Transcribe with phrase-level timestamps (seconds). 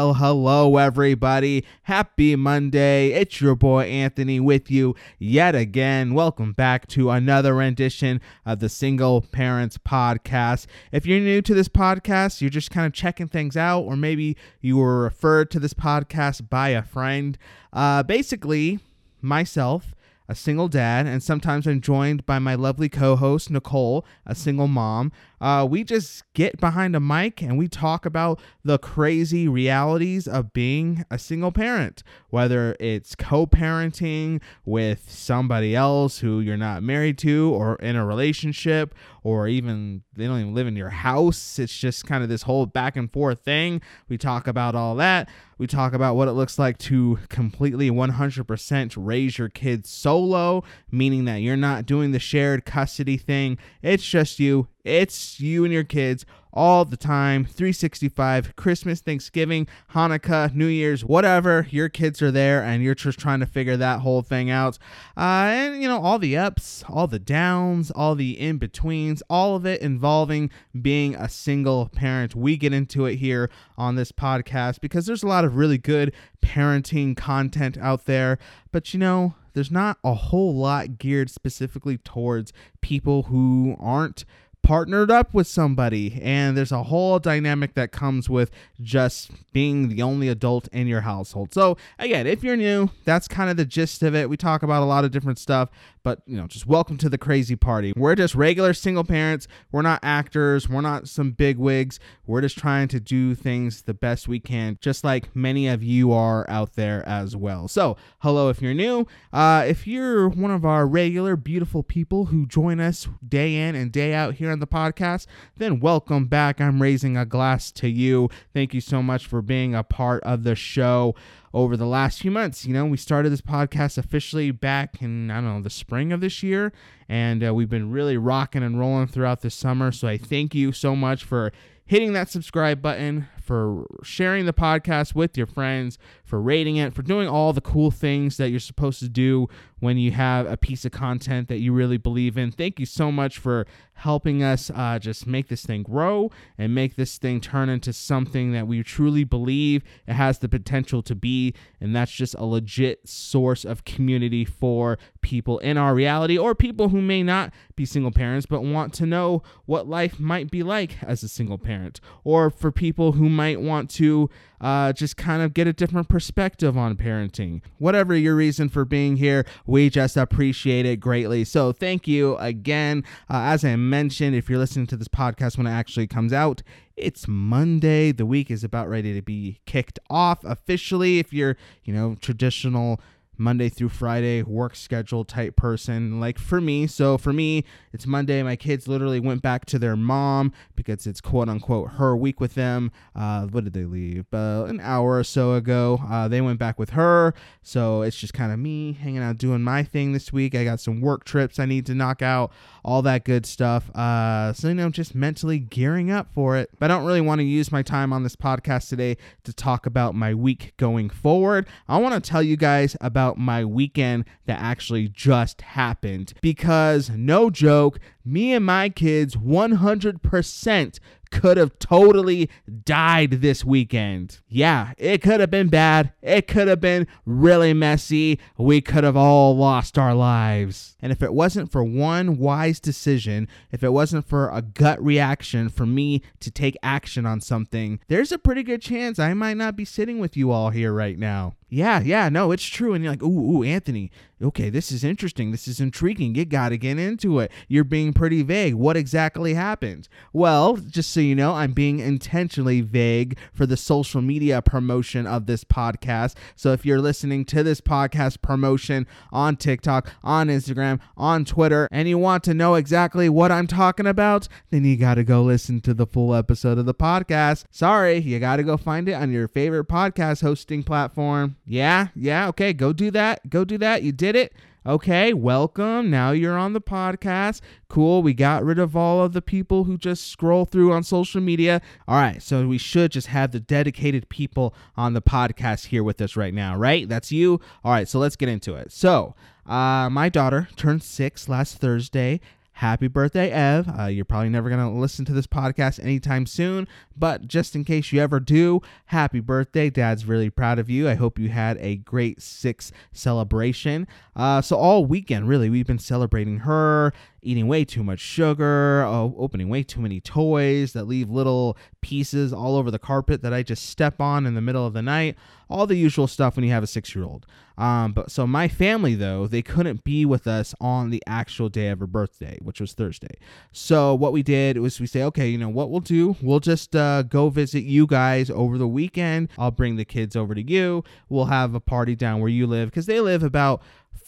[0.00, 1.62] Well, hello, everybody.
[1.82, 3.08] Happy Monday.
[3.08, 6.14] It's your boy Anthony with you yet again.
[6.14, 10.64] Welcome back to another rendition of the Single Parents Podcast.
[10.90, 14.38] If you're new to this podcast, you're just kind of checking things out, or maybe
[14.62, 17.36] you were referred to this podcast by a friend.
[17.70, 18.78] Uh, basically,
[19.20, 19.94] myself
[20.30, 24.68] a single dad, and sometimes I'm joined by my lovely co host, Nicole, a single
[24.68, 25.10] mom.
[25.40, 30.52] Uh, we just get behind a mic and we talk about the crazy realities of
[30.52, 37.16] being a single parent, whether it's co parenting with somebody else who you're not married
[37.18, 41.58] to or in a relationship, or even they don't even live in your house.
[41.58, 43.80] It's just kind of this whole back and forth thing.
[44.08, 45.28] We talk about all that.
[45.58, 51.26] We talk about what it looks like to completely 100% raise your kids solo, meaning
[51.26, 53.58] that you're not doing the shared custody thing.
[53.82, 60.52] It's just you it's you and your kids all the time 365 Christmas, Thanksgiving, Hanukkah,
[60.54, 61.66] New Year's, whatever.
[61.70, 64.78] Your kids are there and you're just trying to figure that whole thing out.
[65.16, 69.56] Uh, and, you know, all the ups, all the downs, all the in betweens, all
[69.56, 72.34] of it involving being a single parent.
[72.34, 76.12] We get into it here on this podcast because there's a lot of really good
[76.42, 78.38] parenting content out there.
[78.72, 84.24] But, you know, there's not a whole lot geared specifically towards people who aren't
[84.62, 90.02] partnered up with somebody and there's a whole dynamic that comes with just being the
[90.02, 91.52] only adult in your household.
[91.52, 94.28] So again, if you're new, that's kind of the gist of it.
[94.28, 95.70] We talk about a lot of different stuff,
[96.02, 97.92] but you know, just welcome to the crazy party.
[97.96, 99.46] We're just regular single parents.
[99.72, 100.68] We're not actors.
[100.68, 101.98] We're not some big wigs.
[102.26, 106.12] We're just trying to do things the best we can, just like many of you
[106.12, 107.68] are out there as well.
[107.68, 109.06] So, hello if you're new.
[109.32, 113.92] Uh, if you're one of our regular, beautiful people who join us day in and
[113.92, 115.26] day out here on the podcast,
[115.56, 116.60] then welcome back.
[116.60, 118.28] I'm raising a glass to you.
[118.52, 121.14] Thank you so much for being a part of the show
[121.52, 122.64] over the last few months.
[122.64, 126.20] You know, we started this podcast officially back in, I don't know, the spring of
[126.20, 126.72] this year,
[127.08, 129.92] and uh, we've been really rocking and rolling throughout the summer.
[129.92, 131.52] So I thank you so much for
[131.84, 135.98] hitting that subscribe button, for sharing the podcast with your friends,
[136.30, 139.48] for rating it, for doing all the cool things that you're supposed to do
[139.80, 142.52] when you have a piece of content that you really believe in.
[142.52, 146.94] Thank you so much for helping us uh, just make this thing grow and make
[146.96, 151.52] this thing turn into something that we truly believe it has the potential to be.
[151.80, 156.90] And that's just a legit source of community for people in our reality or people
[156.90, 161.02] who may not be single parents but want to know what life might be like
[161.02, 164.30] as a single parent, or for people who might want to
[164.60, 167.62] uh, just kind of get a different perspective on parenting.
[167.78, 171.44] Whatever your reason for being here, we just appreciate it greatly.
[171.44, 173.04] So thank you again.
[173.28, 176.62] Uh, as I mentioned, if you're listening to this podcast when it actually comes out,
[176.96, 178.12] it's Monday.
[178.12, 181.18] The week is about ready to be kicked off officially.
[181.18, 183.00] If you're, you know, traditional
[183.40, 186.86] Monday through Friday work schedule type person like for me.
[186.86, 188.42] So for me, it's Monday.
[188.42, 192.54] My kids literally went back to their mom because it's quote unquote her week with
[192.54, 192.92] them.
[193.16, 194.26] Uh, what did they leave?
[194.32, 196.00] Uh, an hour or so ago.
[196.08, 197.34] Uh, they went back with her.
[197.62, 200.54] So it's just kind of me hanging out doing my thing this week.
[200.54, 202.52] I got some work trips I need to knock out,
[202.84, 203.90] all that good stuff.
[203.96, 206.70] Uh, so, you know, just mentally gearing up for it.
[206.78, 209.86] But I don't really want to use my time on this podcast today to talk
[209.86, 211.66] about my week going forward.
[211.88, 217.10] I want to tell you guys about about my weekend that actually just happened because
[217.10, 220.98] no joke, me and my kids 100%
[221.30, 222.50] could have totally
[222.84, 224.40] died this weekend.
[224.48, 226.12] Yeah, it could have been bad.
[226.22, 228.38] It could have been really messy.
[228.58, 230.96] We could have all lost our lives.
[231.00, 235.68] And if it wasn't for one wise decision, if it wasn't for a gut reaction
[235.68, 239.76] for me to take action on something, there's a pretty good chance I might not
[239.76, 242.94] be sitting with you all here right now yeah, yeah, no, it's true.
[242.94, 244.10] And you're like, ooh, ooh, Anthony,
[244.42, 245.50] okay, this is interesting.
[245.50, 246.34] This is intriguing.
[246.34, 247.52] You got to get into it.
[247.68, 248.74] You're being pretty vague.
[248.74, 250.08] What exactly happened?
[250.32, 255.46] Well, just so you know, I'm being intentionally vague for the social media promotion of
[255.46, 256.34] this podcast.
[256.56, 262.08] So if you're listening to this podcast promotion on TikTok, on Instagram, on Twitter, and
[262.08, 265.80] you want to know exactly what I'm talking about, then you got to go listen
[265.82, 267.64] to the full episode of the podcast.
[267.70, 271.56] Sorry, you got to go find it on your favorite podcast hosting platform.
[271.64, 273.48] Yeah, yeah, okay, go do that.
[273.48, 274.02] Go do that.
[274.02, 274.52] You did it.
[274.86, 276.08] Okay, welcome.
[276.08, 277.60] Now you're on the podcast.
[277.88, 278.22] Cool.
[278.22, 281.82] We got rid of all of the people who just scroll through on social media.
[282.08, 286.18] All right, so we should just have the dedicated people on the podcast here with
[286.22, 287.06] us right now, right?
[287.06, 287.60] That's you.
[287.84, 288.90] All right, so let's get into it.
[288.90, 289.34] So,
[289.66, 292.40] uh, my daughter turned six last Thursday
[292.80, 293.86] happy birthday, Ev.
[293.98, 297.84] Uh, you're probably never going to listen to this podcast anytime soon, but just in
[297.84, 299.90] case you ever do, happy birthday.
[299.90, 301.06] Dad's really proud of you.
[301.06, 304.08] I hope you had a great six celebration.
[304.34, 309.68] Uh, so, all weekend, really, we've been celebrating her eating way too much sugar, opening
[309.68, 313.86] way too many toys that leave little pieces all over the carpet that I just
[313.86, 315.36] step on in the middle of the night.
[315.68, 317.46] All the usual stuff when you have a six year old.
[317.78, 321.88] Um, but so my family though they couldn't be with us on the actual day
[321.88, 323.36] of her birthday, which was Thursday.
[323.72, 326.36] So what we did was we say, okay, you know what we'll do?
[326.42, 329.48] We'll just uh, go visit you guys over the weekend.
[329.56, 331.04] I'll bring the kids over to you.
[331.28, 333.80] We'll have a party down where you live because they live about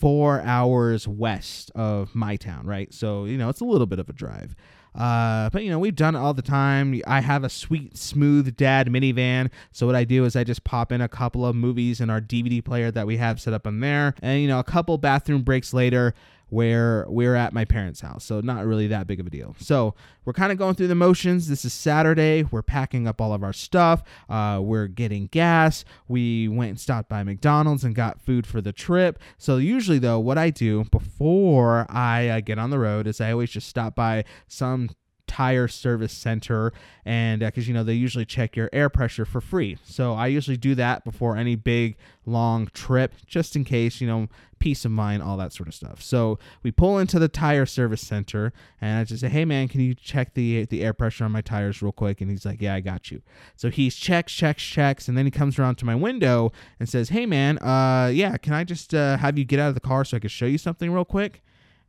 [0.03, 2.93] four hours west of my town, right?
[2.93, 4.57] So, you know, it's a little bit of a drive.
[4.97, 7.01] Uh, but you know, we've done it all the time.
[7.07, 9.49] I have a sweet, smooth dad minivan.
[9.71, 12.21] So what I do is I just pop in a couple of movies in our
[12.21, 15.43] DVD player that we have set up in there, and you know, a couple bathroom
[15.43, 16.15] breaks later,
[16.53, 18.25] where we're at my parents' house.
[18.25, 19.57] So not really that big of a deal.
[19.59, 19.95] So
[20.27, 21.49] we're kind of going through the motions.
[21.49, 22.43] This is Saturday.
[22.43, 24.03] We're packing up all of our stuff.
[24.29, 25.87] Uh, we're getting gas.
[26.09, 29.19] We went and stopped by McDonald's and got food for the trip.
[29.39, 33.33] So usually though, what I do before I uh, get on the road is I
[33.33, 34.91] always just stop by some
[35.33, 36.75] tire service center
[37.07, 39.79] and because uh, you know they usually check your air pressure for free.
[39.83, 41.97] So i usually do that before any big
[42.27, 46.03] long trip just in case you know peace of mind all that sort of stuff.
[46.03, 49.81] So we pull into the tire service center and i just say hey man can
[49.81, 52.21] you check the the air pressure on my tires real quick?
[52.21, 53.23] And he's like yeah i got you.
[53.57, 57.09] So he checks checks checks and then he comes around to my window and says
[57.09, 60.05] hey man uh yeah can i just uh, have you get out of the car
[60.05, 61.43] so i can show you something real quick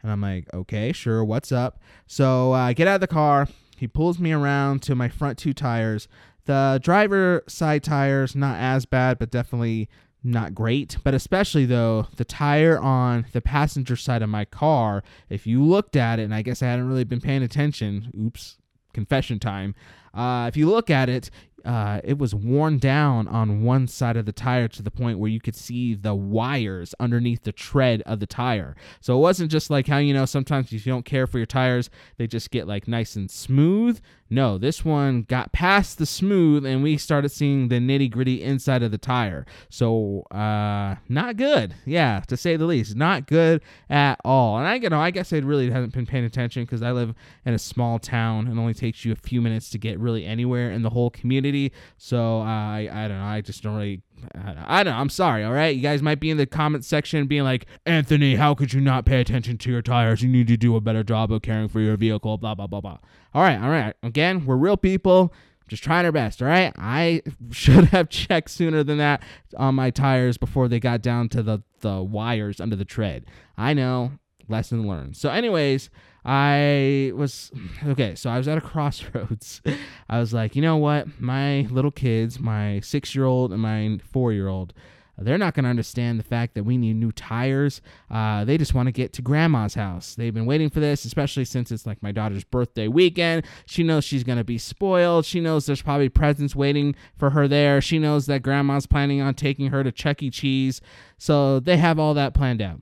[0.03, 1.79] and I'm like, okay, sure, what's up?
[2.05, 3.47] So uh, I get out of the car.
[3.77, 6.07] He pulls me around to my front two tires.
[6.45, 9.89] The driver side tires, not as bad, but definitely
[10.23, 10.97] not great.
[11.03, 15.95] But especially though, the tire on the passenger side of my car, if you looked
[15.95, 18.57] at it, and I guess I hadn't really been paying attention, oops,
[18.94, 19.73] confession time.
[20.13, 21.31] Uh, if you look at it,
[21.65, 25.30] uh, it was worn down on one side of the tire to the point where
[25.30, 28.75] you could see the wires underneath the tread of the tire.
[29.00, 31.45] So it wasn't just like how, you know, sometimes if you don't care for your
[31.45, 34.00] tires, they just get like nice and smooth.
[34.33, 38.81] No, this one got past the smooth and we started seeing the nitty gritty inside
[38.81, 39.45] of the tire.
[39.69, 41.75] So, uh, not good.
[41.85, 42.95] Yeah, to say the least.
[42.95, 44.57] Not good at all.
[44.57, 47.13] And I, you know, I guess I really haven't been paying attention because I live
[47.45, 50.71] in a small town and only takes you a few minutes to get really anywhere
[50.71, 51.71] in the whole community.
[52.00, 53.25] So, uh, I, I don't know.
[53.25, 54.01] I just don't really
[54.35, 54.99] I don't know.
[54.99, 55.43] I'm sorry.
[55.43, 55.75] All right.
[55.75, 59.05] You guys might be in the comment section being like, Anthony, how could you not
[59.05, 60.21] pay attention to your tires?
[60.21, 62.37] You need to do a better job of caring for your vehicle.
[62.37, 62.97] Blah, blah, blah, blah.
[63.33, 63.61] All right.
[63.61, 63.95] All right.
[64.03, 65.33] Again, we're real people.
[65.67, 66.41] Just trying our best.
[66.41, 66.73] All right.
[66.77, 67.21] I
[67.51, 69.23] should have checked sooner than that
[69.57, 73.25] on my tires before they got down to the, the wires under the tread.
[73.57, 74.13] I know.
[74.49, 75.15] Lesson learned.
[75.15, 75.89] So, anyways,
[76.25, 77.51] I was
[77.85, 78.15] okay.
[78.15, 79.61] So I was at a crossroads.
[80.09, 81.19] I was like, you know what?
[81.19, 84.73] My little kids, my six year old and my four year old,
[85.17, 87.81] they're not going to understand the fact that we need new tires.
[88.09, 90.15] Uh, they just want to get to grandma's house.
[90.15, 93.45] They've been waiting for this, especially since it's like my daughter's birthday weekend.
[93.67, 95.25] She knows she's going to be spoiled.
[95.25, 97.79] She knows there's probably presents waiting for her there.
[97.79, 100.31] She knows that grandma's planning on taking her to Chuck E.
[100.31, 100.81] Cheese.
[101.19, 102.81] So they have all that planned out.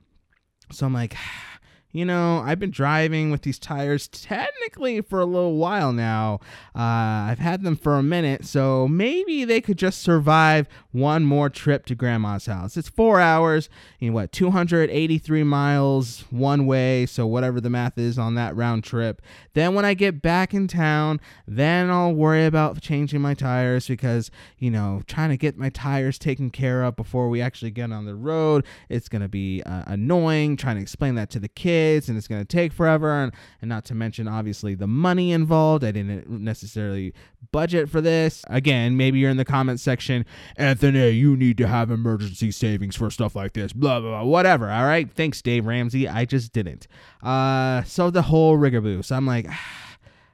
[0.71, 1.15] So I'm like,
[1.91, 6.39] you know, I've been driving with these tires technically for a little while now.
[6.73, 11.49] Uh, I've had them for a minute, so maybe they could just survive one more
[11.49, 12.77] trip to grandma's house.
[12.77, 13.67] It's four hours,
[13.99, 18.85] you know, what, 283 miles one way, so whatever the math is on that round
[18.85, 19.21] trip.
[19.53, 24.31] Then when I get back in town, then I'll worry about changing my tires because,
[24.57, 28.05] you know, trying to get my tires taken care of before we actually get on
[28.05, 31.80] the road, it's going to be uh, annoying trying to explain that to the kids
[32.07, 35.83] and it's going to take forever and, and not to mention obviously the money involved.
[35.83, 37.13] I didn't necessarily
[37.51, 38.43] budget for this.
[38.47, 40.25] Again maybe you're in the comment section
[40.57, 44.69] anthony you need to have emergency savings for stuff like this blah blah, blah whatever
[44.69, 45.11] all right?
[45.11, 46.07] Thanks dave ramsey.
[46.07, 46.87] I just didn't.
[47.23, 49.03] Uh so the whole rigaboo.
[49.03, 49.47] So i'm like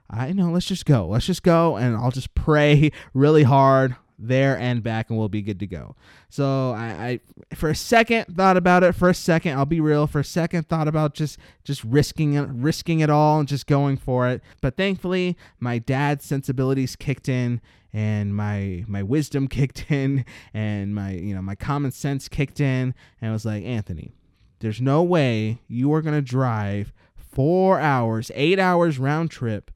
[0.09, 1.05] I know, let's just go.
[1.07, 5.41] Let's just go and I'll just pray really hard there and back and we'll be
[5.41, 5.95] good to go.
[6.29, 7.19] So I,
[7.51, 8.93] I, for a second thought about it.
[8.93, 10.07] For a second, I'll be real.
[10.07, 13.97] For a second, thought about just just risking it, risking it all, and just going
[13.97, 14.41] for it.
[14.61, 17.61] But thankfully, my dad's sensibilities kicked in,
[17.93, 22.93] and my my wisdom kicked in, and my you know my common sense kicked in,
[23.21, 24.13] and I was like, Anthony,
[24.59, 29.71] there's no way you are gonna drive four hours, eight hours round trip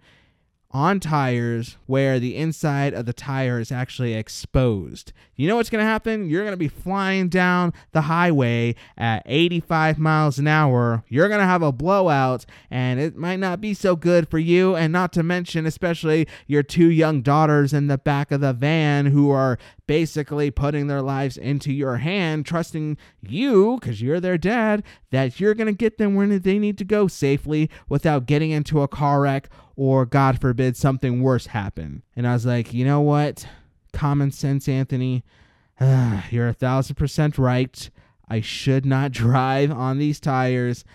[0.73, 5.11] on tires where the inside of the tire is actually exposed.
[5.35, 6.29] You know what's going to happen?
[6.29, 11.03] You're going to be flying down the highway at 85 miles an hour.
[11.09, 14.75] You're going to have a blowout, and it might not be so good for you.
[14.75, 19.07] And not to mention, especially your two young daughters in the back of the van
[19.07, 19.57] who are
[19.91, 25.53] basically putting their lives into your hand, trusting you, because you're their dad, that you're
[25.53, 29.19] going to get them where they need to go safely without getting into a car
[29.19, 32.03] wreck or, God forbid, something worse happen.
[32.15, 33.45] And I was like, you know what?
[33.91, 35.25] Common sense, Anthony.
[35.77, 37.89] Uh, you're a thousand percent right.
[38.29, 40.85] I should not drive on these tires.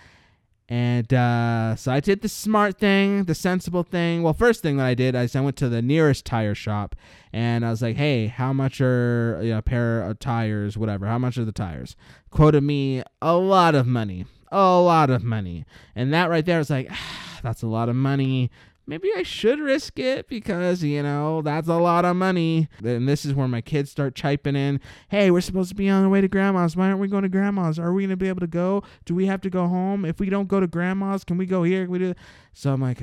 [0.69, 4.21] And uh, so I did the smart thing, the sensible thing.
[4.21, 6.95] Well, first thing that I did is I went to the nearest tire shop
[7.31, 11.05] and I was like, hey, how much are you know, a pair of tires, whatever?
[11.07, 11.95] How much are the tires?
[12.31, 15.65] Quoted me a lot of money, a lot of money.
[15.95, 18.51] And that right there was like, ah, that's a lot of money
[18.87, 22.69] maybe I should risk it because, you know, that's a lot of money.
[22.83, 24.79] And this is where my kids start chiping in.
[25.09, 26.75] Hey, we're supposed to be on the way to grandma's.
[26.75, 27.77] Why aren't we going to grandma's?
[27.77, 28.83] Are we going to be able to go?
[29.05, 30.05] Do we have to go home?
[30.05, 31.83] If we don't go to grandma's, can we go here?
[31.83, 32.13] Can we do
[32.53, 33.01] So I'm like,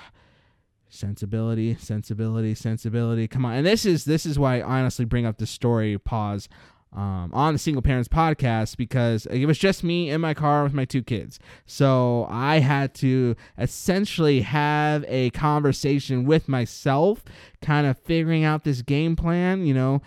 [0.88, 3.26] sensibility, sensibility, sensibility.
[3.26, 3.54] Come on.
[3.54, 6.48] And this is this is why I honestly bring up the story pause
[6.92, 10.74] um, on the single parents podcast because it was just me in my car with
[10.74, 11.38] my two kids.
[11.66, 17.24] So I had to essentially have a conversation with myself,
[17.62, 19.64] kind of figuring out this game plan.
[19.64, 20.02] You know,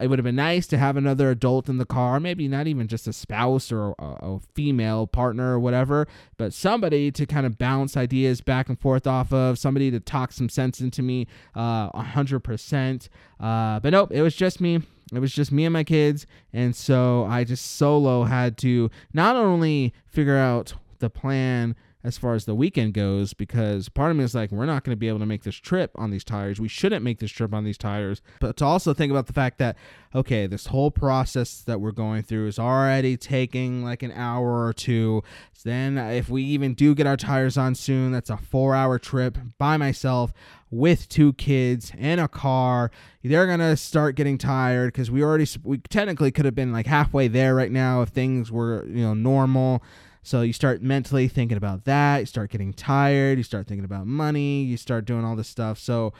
[0.00, 2.88] it would have been nice to have another adult in the car, maybe not even
[2.88, 7.56] just a spouse or a, a, female partner or whatever, but somebody to kind of
[7.56, 11.90] bounce ideas back and forth off of, somebody to talk some sense into me uh,
[11.92, 13.08] 100%.
[13.38, 14.82] Uh, but nope, it was just me.
[15.12, 16.26] It was just me and my kids.
[16.52, 22.34] And so I just solo had to not only figure out the plan as far
[22.34, 25.08] as the weekend goes because part of me is like we're not going to be
[25.08, 27.78] able to make this trip on these tires we shouldn't make this trip on these
[27.78, 29.76] tires but to also think about the fact that
[30.14, 34.72] okay this whole process that we're going through is already taking like an hour or
[34.72, 38.74] two so then if we even do get our tires on soon that's a four
[38.74, 40.32] hour trip by myself
[40.72, 42.90] with two kids in a car.
[43.22, 47.28] They're gonna start getting tired because we already we technically could have been like halfway
[47.28, 49.84] there right now if things were you know normal.
[50.22, 52.18] So you start mentally thinking about that.
[52.18, 53.38] You start getting tired.
[53.38, 54.62] You start thinking about money.
[54.62, 55.78] You start doing all this stuff.
[55.78, 56.12] So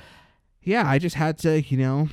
[0.63, 2.09] yeah, I just had to you know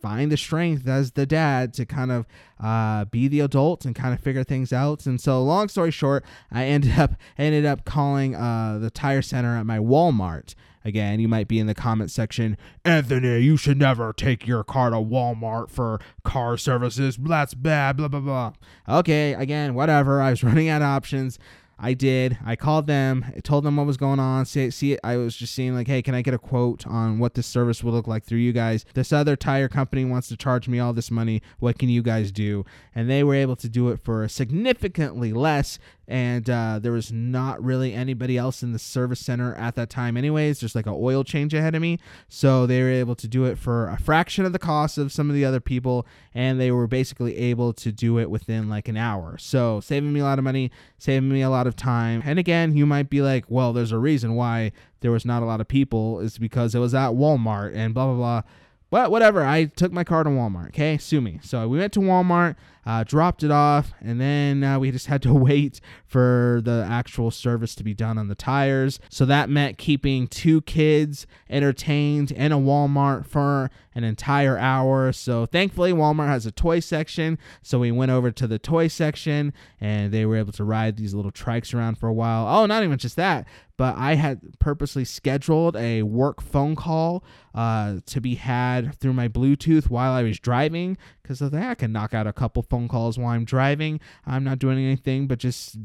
[0.00, 2.26] find the strength as the dad to kind of
[2.60, 5.06] uh, be the adult and kind of figure things out.
[5.06, 9.56] And so, long story short, I ended up ended up calling uh, the tire center
[9.56, 10.54] at my Walmart
[10.88, 14.88] Again, you might be in the comment section, Anthony, you should never take your car
[14.88, 17.18] to Walmart for car services.
[17.20, 18.52] That's bad, blah, blah, blah.
[18.88, 20.22] Okay, again, whatever.
[20.22, 21.38] I was running out of options.
[21.78, 22.38] I did.
[22.44, 23.24] I called them.
[23.36, 24.46] I told them what was going on.
[24.46, 27.34] See, see, I was just seeing like, hey, can I get a quote on what
[27.34, 28.84] this service will look like through you guys?
[28.94, 31.40] This other tire company wants to charge me all this money.
[31.60, 32.64] What can you guys do?
[32.94, 37.62] And they were able to do it for significantly less and uh, there was not
[37.62, 41.22] really anybody else in the service center at that time anyways just like an oil
[41.22, 41.98] change ahead of me.
[42.28, 45.28] So they were able to do it for a fraction of the cost of some
[45.28, 48.96] of the other people and they were basically able to do it within like an
[48.96, 49.36] hour.
[49.36, 52.22] So saving me a lot of money saving me a lot of time.
[52.24, 55.46] And again you might be like well there's a reason why there was not a
[55.46, 58.42] lot of people is because it was at walmart and blah blah blah
[58.90, 60.68] but whatever, I took my car to Walmart.
[60.68, 61.40] Okay, sue me.
[61.42, 65.20] So we went to Walmart, uh, dropped it off, and then uh, we just had
[65.22, 68.98] to wait for the actual service to be done on the tires.
[69.10, 75.12] So that meant keeping two kids entertained in a Walmart for an entire hour.
[75.12, 77.36] So thankfully, Walmart has a toy section.
[77.62, 81.14] So we went over to the toy section and they were able to ride these
[81.14, 82.46] little trikes around for a while.
[82.48, 83.46] Oh, not even just that,
[83.78, 89.28] but I had purposely scheduled a work phone call uh, to be had through my
[89.28, 92.88] Bluetooth while I was driving because I think I can knock out a couple phone
[92.88, 94.00] calls while I'm driving.
[94.26, 95.78] I'm not doing anything but just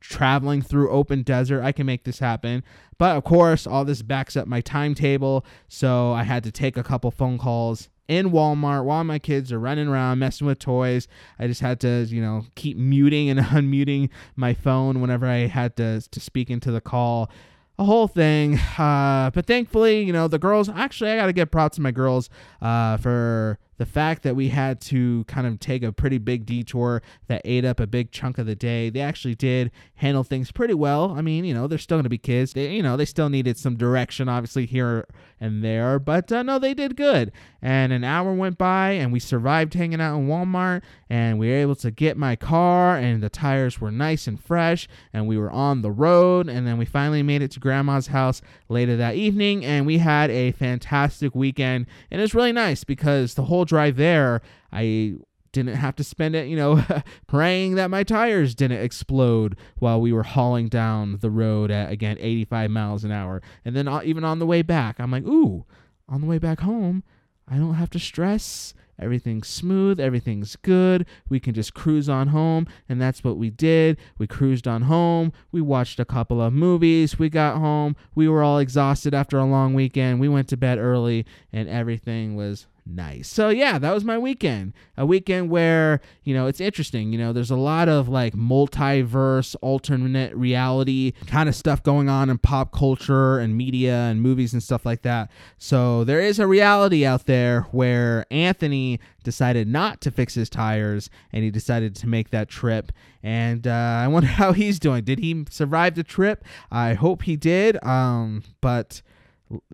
[0.00, 1.62] traveling through open desert.
[1.62, 2.64] I can make this happen.
[2.96, 5.44] But of course, all this backs up my timetable.
[5.68, 9.58] So I had to take a couple phone calls in Walmart while my kids are
[9.58, 11.08] running around messing with toys.
[11.38, 15.76] I just had to, you know, keep muting and unmuting my phone whenever I had
[15.76, 17.30] to, to speak into the call
[17.78, 18.58] a whole thing.
[18.76, 22.28] Uh, but thankfully, you know, the girls actually I gotta give props to my girls
[22.60, 27.02] uh, for the fact that we had to kind of take a pretty big detour
[27.28, 30.74] that ate up a big chunk of the day, they actually did handle things pretty
[30.74, 31.12] well.
[31.16, 32.52] I mean, you know, they're still going to be kids.
[32.52, 35.06] They, you know, they still needed some direction, obviously, here
[35.38, 37.30] and there, but uh, no, they did good.
[37.60, 41.56] And an hour went by, and we survived hanging out in Walmart, and we were
[41.56, 45.50] able to get my car, and the tires were nice and fresh, and we were
[45.50, 49.64] on the road, and then we finally made it to grandma's house later that evening,
[49.64, 51.86] and we had a fantastic weekend.
[52.10, 54.40] And it was really nice because the whole drive there,
[54.72, 55.16] I
[55.52, 56.84] didn't have to spend it, you know,
[57.26, 62.16] praying that my tires didn't explode while we were hauling down the road at again
[62.20, 63.40] 85 miles an hour.
[63.64, 65.64] And then uh, even on the way back, I'm like, ooh,
[66.08, 67.02] on the way back home,
[67.48, 68.74] I don't have to stress.
[68.98, 71.06] Everything's smooth, everything's good.
[71.28, 72.66] We can just cruise on home.
[72.88, 73.98] And that's what we did.
[74.18, 75.32] We cruised on home.
[75.52, 77.18] We watched a couple of movies.
[77.18, 77.94] We got home.
[78.14, 80.20] We were all exhausted after a long weekend.
[80.20, 83.28] We went to bed early, and everything was nice.
[83.28, 84.72] So yeah, that was my weekend.
[84.96, 89.56] A weekend where, you know, it's interesting, you know, there's a lot of like multiverse,
[89.60, 94.62] alternate reality kind of stuff going on in pop culture and media and movies and
[94.62, 95.30] stuff like that.
[95.58, 101.10] So there is a reality out there where Anthony decided not to fix his tires
[101.32, 102.92] and he decided to make that trip.
[103.22, 103.70] And uh,
[104.04, 105.04] I wonder how he's doing.
[105.04, 106.44] Did he survive the trip?
[106.70, 107.82] I hope he did.
[107.84, 109.02] Um, but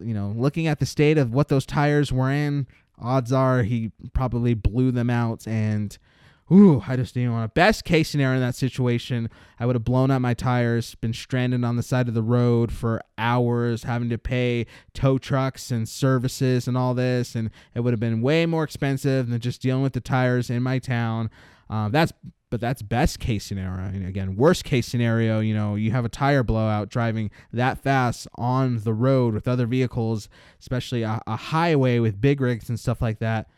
[0.00, 2.66] you know, looking at the state of what those tires were in,
[3.00, 5.98] odds are he probably blew them out and
[6.52, 9.30] ooh, I just didn't want a best case scenario in that situation.
[9.58, 12.70] I would have blown out my tires, been stranded on the side of the road
[12.72, 17.92] for hours, having to pay tow trucks and services and all this, and it would
[17.92, 21.30] have been way more expensive than just dealing with the tires in my town.
[21.72, 22.12] Um, that's
[22.50, 23.86] but that's best case scenario.
[23.86, 28.28] And again, worst case scenario, you know, you have a tire blowout driving that fast
[28.34, 30.28] on the road with other vehicles,
[30.60, 33.48] especially a, a highway with big rigs and stuff like that.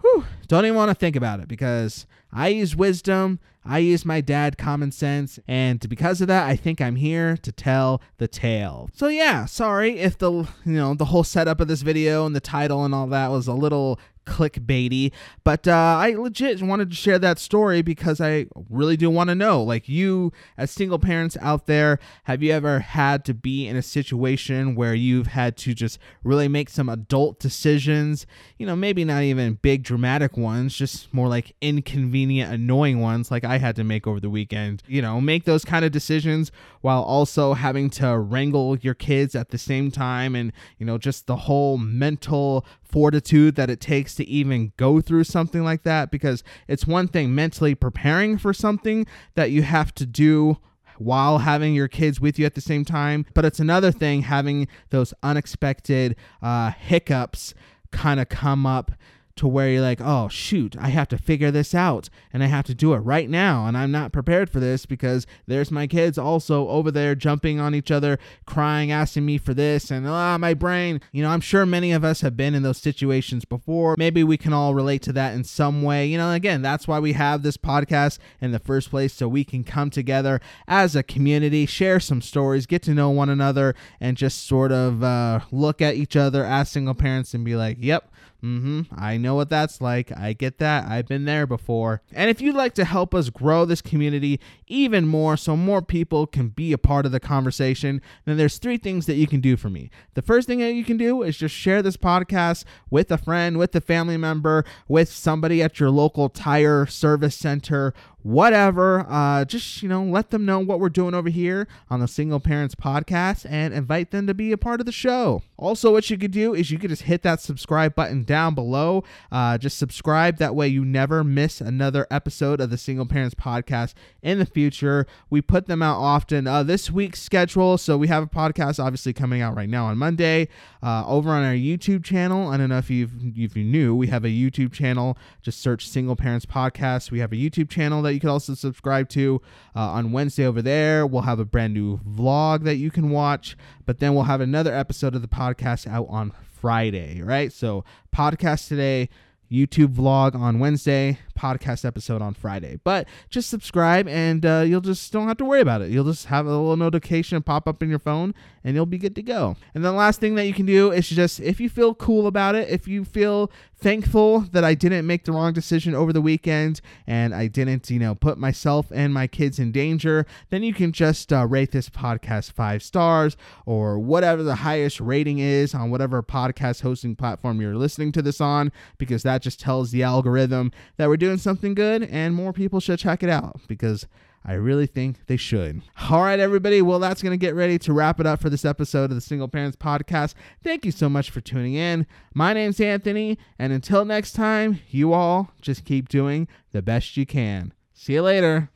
[0.00, 4.20] Whew, don't even want to think about it because I use wisdom, I use my
[4.20, 8.90] dad common sense, and because of that, I think I'm here to tell the tale.
[8.92, 12.40] So yeah, sorry if the you know the whole setup of this video and the
[12.40, 15.12] title and all that was a little clickbaity,
[15.44, 19.34] but uh, I legit wanted to share that story because I really do want to
[19.34, 19.62] know.
[19.62, 23.82] Like, you, as single parents out there, have you ever had to be in a
[23.82, 28.26] situation where you've had to just really make some adult decisions?
[28.58, 33.44] You know, maybe not even big dramatic ones, just more like inconvenient, annoying ones, like
[33.52, 34.82] I had to make over the weekend.
[34.86, 39.50] You know, make those kind of decisions while also having to wrangle your kids at
[39.50, 44.26] the same time and, you know, just the whole mental fortitude that it takes to
[44.26, 49.50] even go through something like that because it's one thing mentally preparing for something that
[49.50, 50.56] you have to do
[50.96, 54.68] while having your kids with you at the same time but it's another thing having
[54.90, 57.54] those unexpected uh, hiccups
[57.90, 58.92] kind of come up
[59.36, 62.64] to where you're like, oh, shoot, I have to figure this out and I have
[62.66, 63.66] to do it right now.
[63.66, 67.74] And I'm not prepared for this because there's my kids also over there jumping on
[67.74, 71.00] each other, crying, asking me for this, and ah, my brain.
[71.12, 73.94] You know, I'm sure many of us have been in those situations before.
[73.98, 76.06] Maybe we can all relate to that in some way.
[76.06, 79.44] You know, again, that's why we have this podcast in the first place so we
[79.44, 84.16] can come together as a community, share some stories, get to know one another, and
[84.16, 88.12] just sort of uh, look at each other as single parents and be like, yep,
[88.42, 88.82] Mm-hmm.
[88.96, 90.10] I know what that's like.
[90.16, 90.88] I get that.
[90.88, 92.02] I've been there before.
[92.12, 96.26] And if you'd like to help us grow this community even more so more people
[96.26, 99.56] can be a part of the conversation, then there's three things that you can do
[99.56, 99.90] for me.
[100.14, 103.58] The first thing that you can do is just share this podcast with a friend,
[103.58, 109.06] with a family member, with somebody at your local tire service center whatever.
[109.08, 112.40] Uh, just, you know, let them know what we're doing over here on the Single
[112.40, 115.42] Parents Podcast and invite them to be a part of the show.
[115.56, 119.04] Also, what you could do is you could just hit that subscribe button down below.
[119.30, 120.38] Uh, just subscribe.
[120.38, 125.06] That way you never miss another episode of the Single Parents Podcast in the future.
[125.30, 126.46] We put them out often.
[126.46, 129.98] Uh, this week's schedule, so we have a podcast obviously coming out right now on
[129.98, 130.48] Monday
[130.82, 132.48] uh, over on our YouTube channel.
[132.48, 135.16] I don't know if you've if you knew we have a YouTube channel.
[135.42, 137.10] Just search Single Parents Podcast.
[137.10, 139.40] We have a YouTube channel that that you can also subscribe to
[139.74, 141.06] uh, on Wednesday over there.
[141.06, 144.74] We'll have a brand new vlog that you can watch, but then we'll have another
[144.74, 147.52] episode of the podcast out on Friday, right?
[147.52, 149.08] So, podcast today.
[149.52, 152.80] YouTube vlog on Wednesday, podcast episode on Friday.
[152.82, 155.90] But just subscribe and uh, you'll just don't have to worry about it.
[155.90, 158.34] You'll just have a little notification pop up in your phone
[158.64, 159.56] and you'll be good to go.
[159.74, 162.54] And the last thing that you can do is just, if you feel cool about
[162.54, 166.80] it, if you feel thankful that I didn't make the wrong decision over the weekend
[167.06, 170.92] and I didn't, you know, put myself and my kids in danger, then you can
[170.92, 173.36] just uh, rate this podcast five stars
[173.66, 178.40] or whatever the highest rating is on whatever podcast hosting platform you're listening to this
[178.40, 182.80] on, because that just tells the algorithm that we're doing something good and more people
[182.80, 184.06] should check it out because
[184.44, 185.82] I really think they should.
[186.10, 186.82] All right, everybody.
[186.82, 189.20] Well, that's going to get ready to wrap it up for this episode of the
[189.20, 190.34] Single Parents Podcast.
[190.64, 192.06] Thank you so much for tuning in.
[192.34, 197.26] My name's Anthony, and until next time, you all just keep doing the best you
[197.26, 197.72] can.
[197.94, 198.70] See you later.